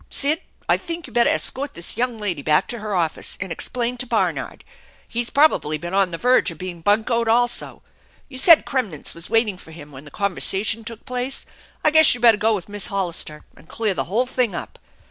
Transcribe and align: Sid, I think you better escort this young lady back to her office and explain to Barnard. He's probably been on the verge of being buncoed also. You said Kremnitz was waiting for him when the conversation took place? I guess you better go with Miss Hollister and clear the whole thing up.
Sid, 0.09 0.41
I 0.67 0.77
think 0.77 1.05
you 1.05 1.13
better 1.13 1.29
escort 1.29 1.75
this 1.75 1.95
young 1.95 2.19
lady 2.19 2.41
back 2.41 2.67
to 2.69 2.79
her 2.79 2.95
office 2.95 3.37
and 3.39 3.51
explain 3.51 3.97
to 3.97 4.07
Barnard. 4.07 4.63
He's 5.07 5.29
probably 5.29 5.77
been 5.77 5.93
on 5.93 6.09
the 6.09 6.17
verge 6.17 6.49
of 6.49 6.57
being 6.57 6.81
buncoed 6.81 7.27
also. 7.27 7.83
You 8.27 8.39
said 8.39 8.65
Kremnitz 8.65 9.13
was 9.13 9.29
waiting 9.29 9.57
for 9.59 9.69
him 9.69 9.91
when 9.91 10.05
the 10.05 10.09
conversation 10.09 10.83
took 10.83 11.05
place? 11.05 11.45
I 11.83 11.91
guess 11.91 12.15
you 12.15 12.19
better 12.19 12.39
go 12.39 12.55
with 12.55 12.67
Miss 12.67 12.87
Hollister 12.87 13.45
and 13.55 13.69
clear 13.69 13.93
the 13.93 14.05
whole 14.05 14.25
thing 14.25 14.55
up. 14.55 14.79